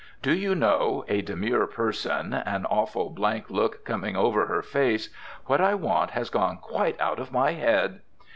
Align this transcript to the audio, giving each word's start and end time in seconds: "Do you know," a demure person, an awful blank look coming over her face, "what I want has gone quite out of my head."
"Do 0.23 0.33
you 0.33 0.55
know," 0.55 1.05
a 1.07 1.21
demure 1.21 1.67
person, 1.67 2.33
an 2.33 2.65
awful 2.65 3.11
blank 3.11 3.51
look 3.51 3.85
coming 3.85 4.15
over 4.15 4.47
her 4.47 4.63
face, 4.63 5.09
"what 5.45 5.61
I 5.61 5.75
want 5.75 6.09
has 6.09 6.31
gone 6.31 6.57
quite 6.57 6.99
out 6.99 7.19
of 7.19 7.31
my 7.31 7.51
head." 7.51 8.01